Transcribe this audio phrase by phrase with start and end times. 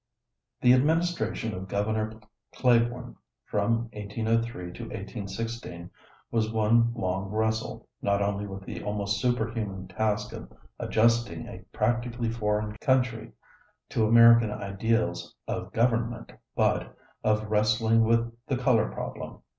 [0.61, 2.19] The administration of Governor
[2.53, 5.91] Claiborne from 1803 to 1816
[6.31, 12.31] was one long wrestle, not only with the almost superhuman task of adjusting a practically
[12.31, 13.31] foreign country
[13.89, 19.43] to American ideals of government but of wrestling with the color problem.